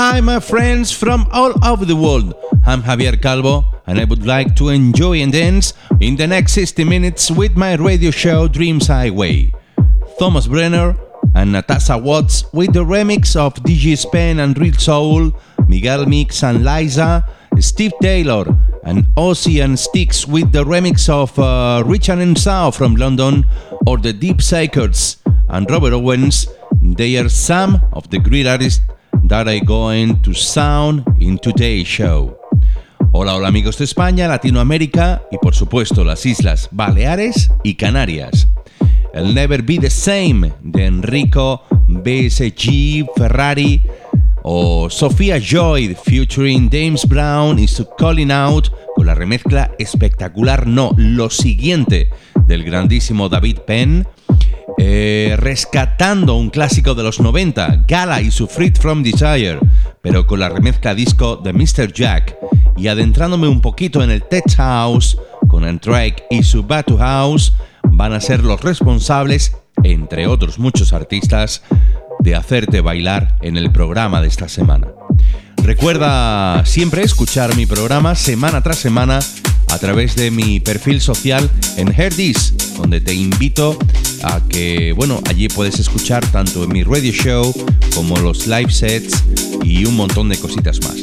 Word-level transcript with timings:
Hi, 0.00 0.20
my 0.20 0.38
friends 0.38 0.92
from 0.92 1.26
all 1.32 1.52
over 1.66 1.84
the 1.84 1.96
world. 1.96 2.32
I'm 2.64 2.82
Javier 2.84 3.20
Calvo, 3.20 3.64
and 3.84 3.98
I 3.98 4.04
would 4.04 4.24
like 4.24 4.54
to 4.54 4.68
enjoy 4.68 5.16
and 5.22 5.32
dance 5.32 5.74
in 5.98 6.14
the 6.14 6.28
next 6.28 6.52
60 6.52 6.84
minutes 6.84 7.32
with 7.32 7.56
my 7.56 7.74
radio 7.74 8.12
show 8.12 8.46
Dreams 8.46 8.86
Highway. 8.86 9.52
Thomas 10.16 10.46
Brenner 10.46 10.94
and 11.34 11.50
Natasha 11.50 11.98
Watts 11.98 12.44
with 12.52 12.74
the 12.74 12.84
remix 12.84 13.34
of 13.34 13.54
DJ 13.54 13.98
Spen 13.98 14.38
and 14.38 14.56
Real 14.56 14.74
Soul, 14.74 15.32
Miguel 15.66 16.06
Mix 16.06 16.44
and 16.44 16.64
Liza, 16.64 17.26
Steve 17.58 17.92
Taylor 18.00 18.44
and 18.84 19.04
and 19.16 19.76
Sticks 19.76 20.28
with 20.28 20.52
the 20.52 20.62
remix 20.62 21.08
of 21.08 21.36
uh, 21.40 21.82
Richard 21.84 22.20
and 22.20 22.38
Sao 22.38 22.70
from 22.70 22.94
London, 22.94 23.44
or 23.84 23.98
the 23.98 24.12
Deep 24.12 24.42
Sakers 24.42 25.16
and 25.48 25.68
Robert 25.68 25.92
Owens. 25.92 26.46
They 26.80 27.16
are 27.16 27.28
some 27.28 27.80
of 27.92 28.08
the 28.10 28.20
great 28.20 28.46
artists 28.46 28.80
that 29.28 29.46
going 29.66 30.20
to 30.22 30.32
sound 30.32 31.04
in 31.20 31.38
today's 31.38 31.86
show. 31.86 32.38
Hola, 33.12 33.34
hola 33.34 33.48
amigos 33.48 33.76
de 33.76 33.84
España, 33.84 34.26
Latinoamérica 34.26 35.22
y 35.30 35.36
por 35.36 35.54
supuesto 35.54 36.02
las 36.02 36.24
Islas 36.24 36.68
Baleares 36.70 37.50
y 37.62 37.74
Canarias. 37.74 38.48
El 39.12 39.34
Never 39.34 39.62
Be 39.62 39.78
the 39.78 39.90
Same 39.90 40.52
de 40.62 40.86
Enrico 40.86 41.62
BSG 41.88 43.06
Ferrari 43.16 43.82
o 44.42 44.88
Sofía 44.88 45.38
Joy 45.38 45.94
featuring 46.02 46.70
James 46.70 47.06
Brown 47.06 47.58
y 47.58 47.68
su 47.68 47.86
Calling 47.98 48.30
Out 48.30 48.70
con 48.96 49.06
la 49.06 49.14
remezcla 49.14 49.72
espectacular, 49.78 50.66
no, 50.66 50.94
lo 50.96 51.28
siguiente 51.28 52.08
del 52.46 52.64
grandísimo 52.64 53.28
David 53.28 53.58
Penn. 53.66 54.06
Eh, 54.80 55.34
rescatando 55.36 56.36
un 56.36 56.50
clásico 56.50 56.94
de 56.94 57.02
los 57.02 57.20
90, 57.20 57.84
Gala 57.88 58.20
y 58.20 58.30
su 58.30 58.46
Freed 58.46 58.76
from 58.76 59.02
Desire, 59.02 59.58
pero 60.00 60.24
con 60.24 60.38
la 60.38 60.48
remezcla 60.48 60.94
disco 60.94 61.36
de 61.36 61.52
Mr. 61.52 61.92
Jack, 61.92 62.36
y 62.76 62.86
adentrándome 62.86 63.48
un 63.48 63.60
poquito 63.60 64.04
en 64.04 64.10
el 64.10 64.22
Tech 64.22 64.54
House, 64.56 65.18
con 65.48 65.64
Drake 65.78 66.24
y 66.30 66.44
su 66.44 66.62
Batu 66.62 66.96
House, 66.96 67.54
van 67.82 68.12
a 68.12 68.20
ser 68.20 68.44
los 68.44 68.60
responsables, 68.62 69.56
entre 69.82 70.28
otros 70.28 70.60
muchos 70.60 70.92
artistas, 70.92 71.62
de 72.20 72.36
hacerte 72.36 72.80
bailar 72.80 73.36
en 73.40 73.56
el 73.56 73.72
programa 73.72 74.20
de 74.20 74.28
esta 74.28 74.48
semana. 74.48 74.86
Recuerda 75.64 76.64
siempre 76.64 77.02
escuchar 77.02 77.56
mi 77.56 77.66
programa 77.66 78.14
semana 78.14 78.62
tras 78.62 78.78
semana 78.78 79.18
a 79.70 79.78
través 79.78 80.16
de 80.16 80.30
mi 80.30 80.60
perfil 80.60 81.00
social 81.00 81.48
en 81.76 81.88
Herdis, 81.88 82.54
donde 82.76 83.00
te 83.00 83.14
invito 83.14 83.78
a 84.22 84.40
que, 84.48 84.92
bueno, 84.92 85.20
allí 85.28 85.48
puedes 85.48 85.78
escuchar 85.78 86.26
tanto 86.30 86.66
mi 86.66 86.82
radio 86.82 87.12
show 87.12 87.54
como 87.94 88.16
los 88.18 88.46
live 88.46 88.70
sets 88.70 89.22
y 89.62 89.84
un 89.84 89.96
montón 89.96 90.28
de 90.28 90.38
cositas 90.38 90.80
más. 90.82 90.96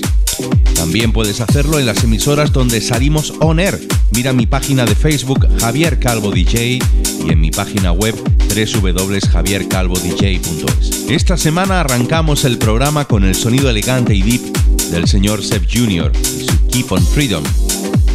También 0.75 1.13
puedes 1.13 1.41
hacerlo 1.41 1.79
en 1.79 1.85
las 1.85 2.03
emisoras 2.03 2.51
donde 2.51 2.81
salimos 2.81 3.33
on 3.39 3.59
air. 3.59 3.79
Mira 4.11 4.33
mi 4.33 4.45
página 4.45 4.85
de 4.85 4.95
Facebook 4.95 5.47
Javier 5.59 5.99
Calvo 5.99 6.31
DJ 6.31 6.79
y 7.25 7.31
en 7.31 7.41
mi 7.41 7.51
página 7.51 7.91
web 7.91 8.15
www.javiercalvodj.es. 8.55 11.05
Esta 11.09 11.37
semana 11.37 11.81
arrancamos 11.81 12.45
el 12.45 12.57
programa 12.57 13.05
con 13.05 13.23
el 13.23 13.35
sonido 13.35 13.69
elegante 13.69 14.15
y 14.15 14.21
deep 14.21 14.41
del 14.91 15.07
señor 15.07 15.43
Seb 15.43 15.67
Jr. 15.71 16.11
y 16.15 16.45
su 16.45 16.67
Keep 16.67 16.91
on 16.91 17.05
Freedom. 17.05 17.43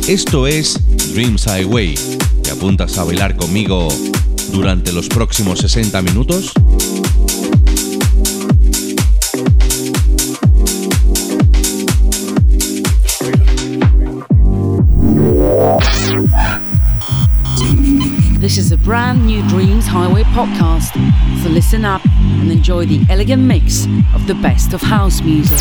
Esto 0.09 0.47
es 0.47 0.79
Dreams 1.15 1.47
Highway. 1.47 1.95
¿Te 2.43 2.51
apuntas 2.51 2.99
a 2.99 3.05
bailar 3.05 3.37
conmigo 3.37 3.89
durante 4.53 4.93
los 4.93 5.09
próximos 5.09 5.61
60 5.61 6.03
minutos? 6.03 6.53
This 18.41 18.59
is 18.59 18.73
a 18.73 18.77
brand 18.79 19.27
new 19.27 19.47
Dreams 19.49 19.87
Highway 19.87 20.25
podcast. 20.25 20.95
So 21.43 21.49
listen 21.51 21.85
up 21.85 22.03
and 22.05 22.51
enjoy 22.51 22.87
the 22.87 23.01
elegant 23.09 23.43
mix 23.43 23.87
of 24.15 24.27
the 24.27 24.35
best 24.35 24.73
of 24.73 24.81
house 24.81 25.21
music. 25.23 25.61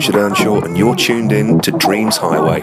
Richard 0.00 0.16
Earnshaw, 0.16 0.62
and 0.62 0.78
you're 0.78 0.96
tuned 0.96 1.30
in 1.30 1.60
to 1.60 1.72
Dreams 1.72 2.16
Highway. 2.16 2.62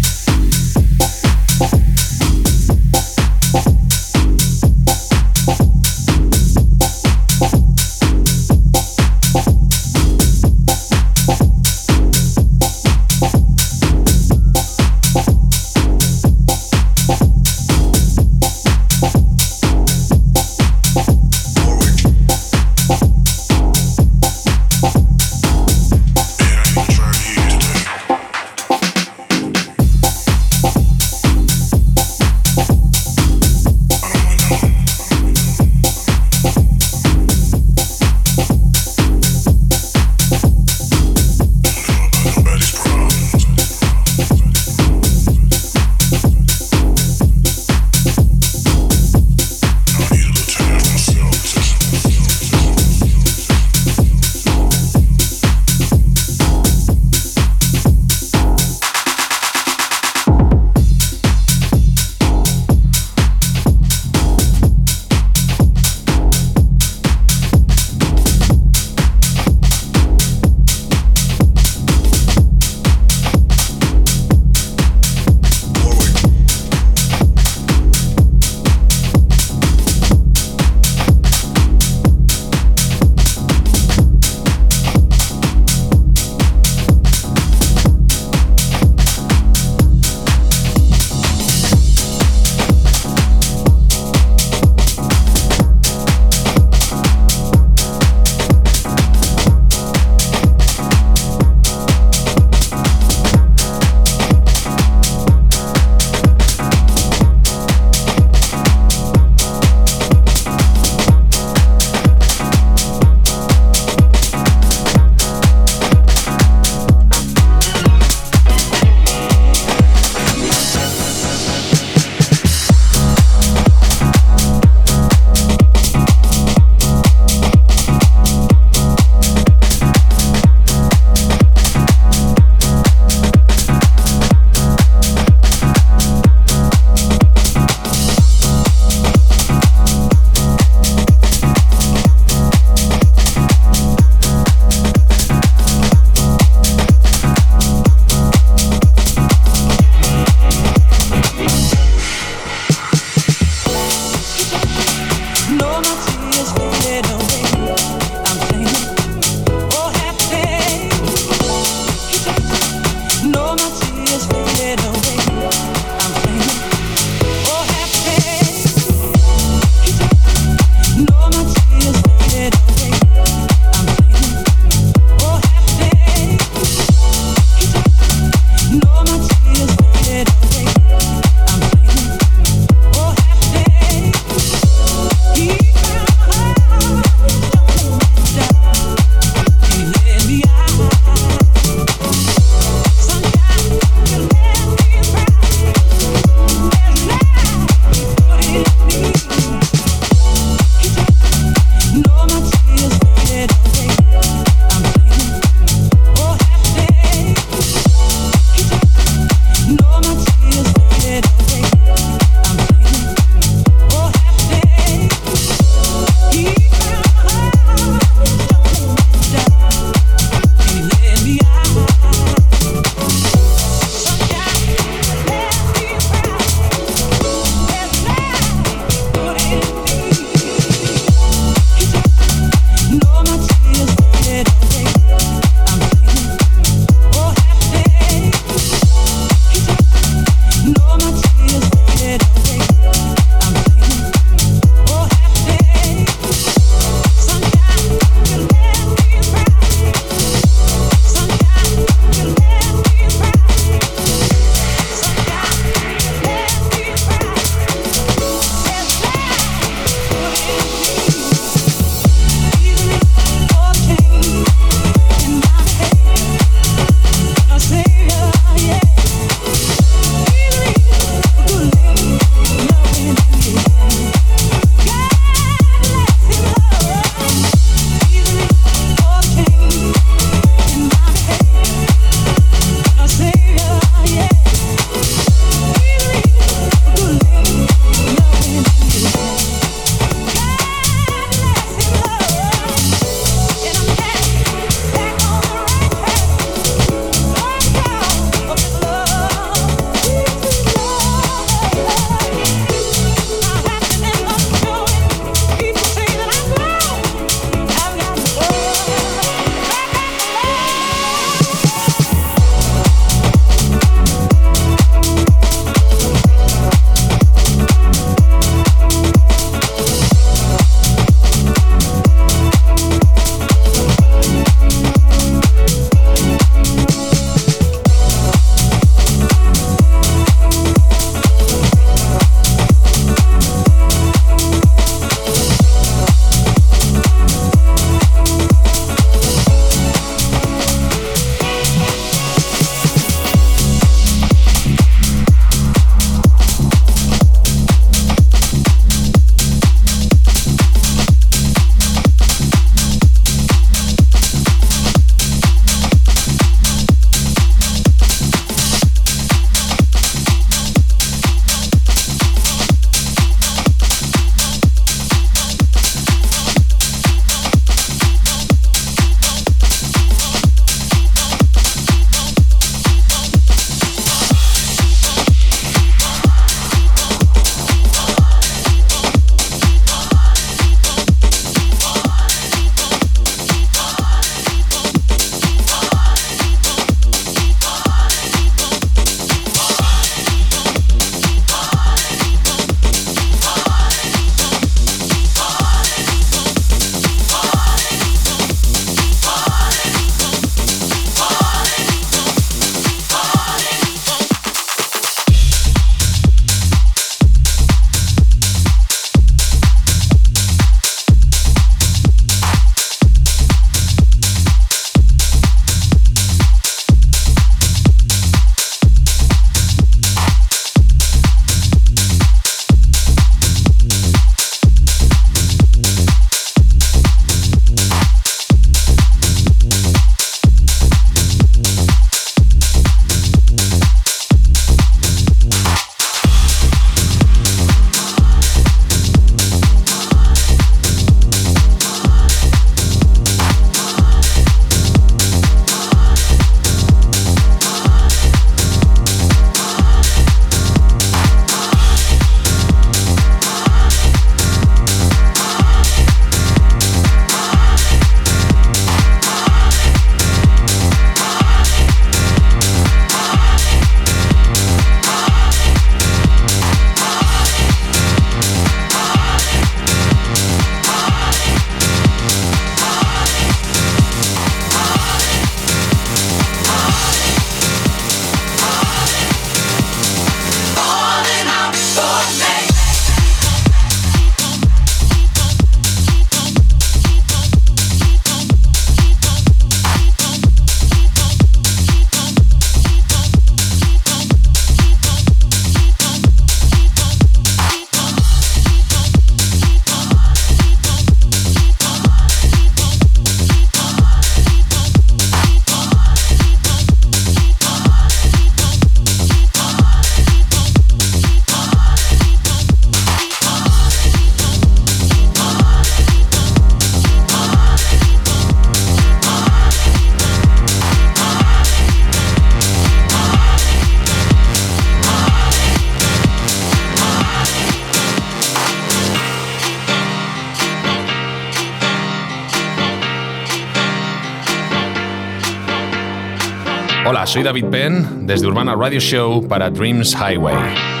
Soy 537.31 537.43
David 537.43 537.67
Penn 537.67 538.27
desde 538.27 538.45
Urbana 538.45 538.75
Radio 538.75 538.99
Show 538.99 539.47
para 539.47 539.69
Dreams 539.69 540.13
Highway. 540.13 541.00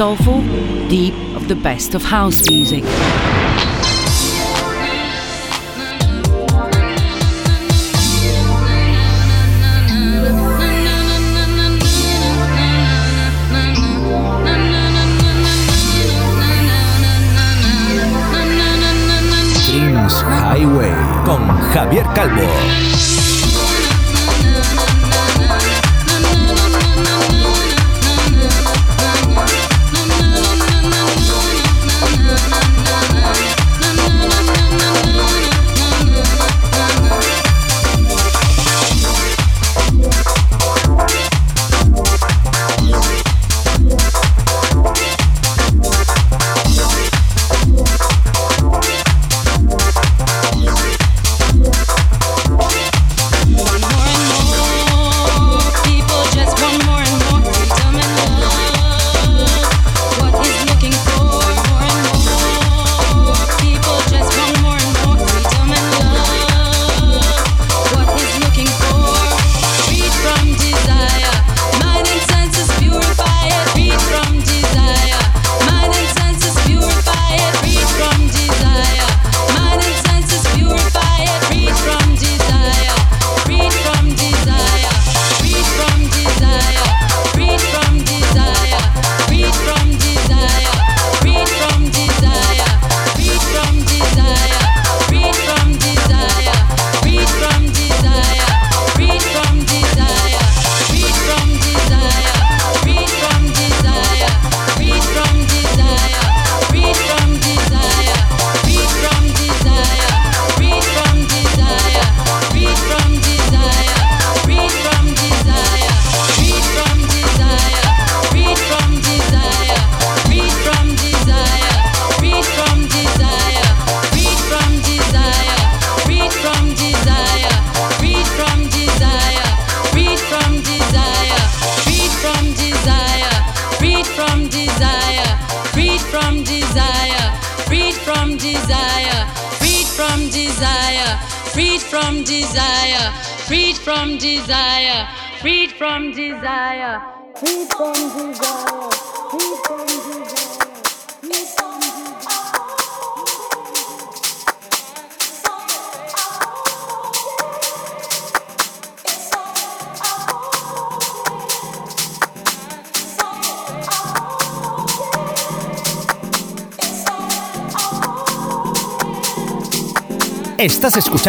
soulful, 0.00 0.40
deep 0.88 1.12
of 1.36 1.46
the 1.46 1.54
best 1.54 1.94
of 1.94 2.02
house 2.02 2.48
music. 2.48 2.82
Dreams 19.66 20.22
Highway 20.22 20.94
con 21.26 21.46
Javier 21.74 22.06
Calvo. 22.14 22.99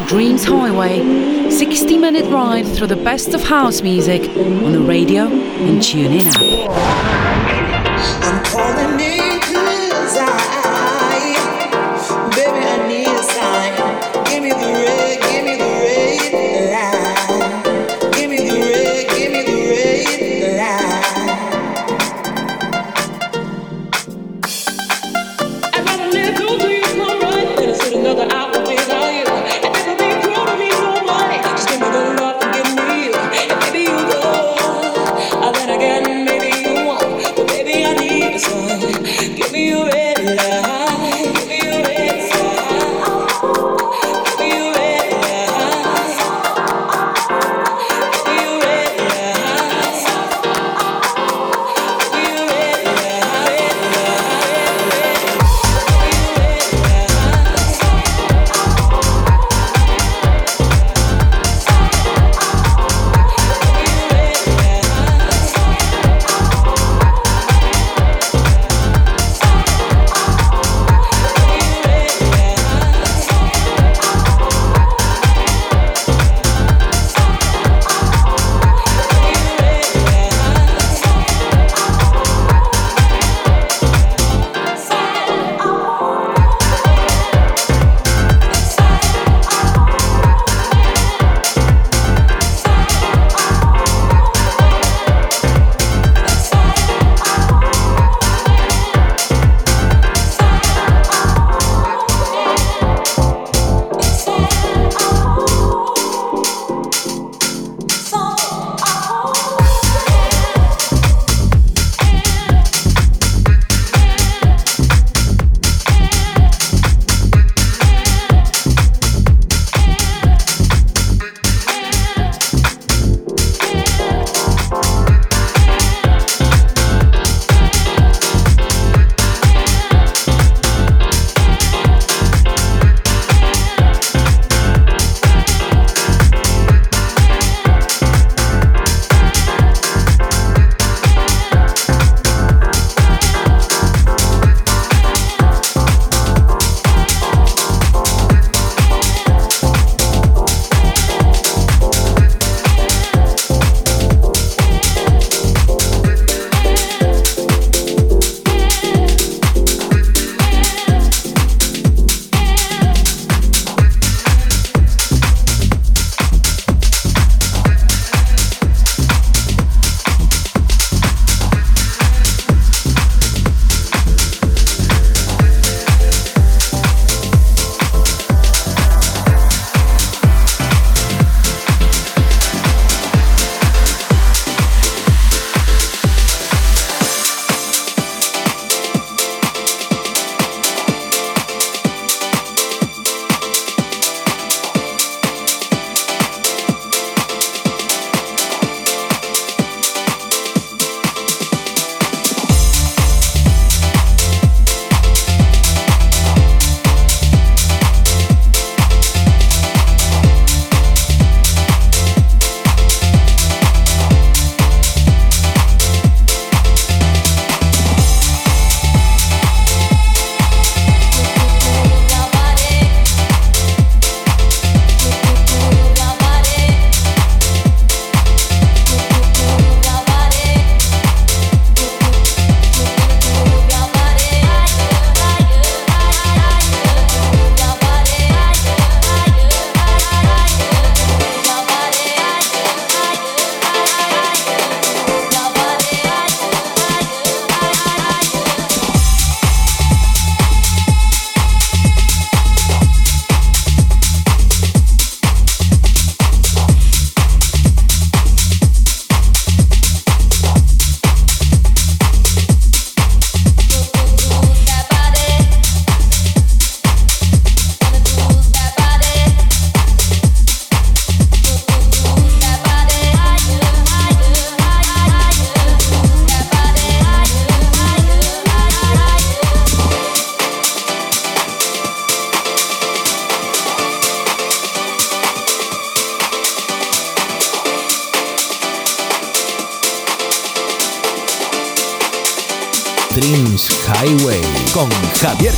to 0.00 0.06
Dreams 0.06 0.44
Highway, 0.44 1.50
60 1.50 1.98
minute 1.98 2.24
ride 2.30 2.66
through 2.66 2.88
the 2.88 2.96
best 2.96 3.34
of 3.34 3.42
house 3.42 3.82
music 3.82 4.22
on 4.36 4.72
the 4.72 4.80
radio 4.80 5.24
and 5.24 5.80
TuneIn 5.80 6.26
app. 6.26 6.60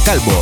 Calvo. 0.04 0.41